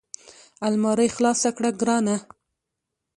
[0.67, 2.15] المارۍ خلاصه کړه ګرانه!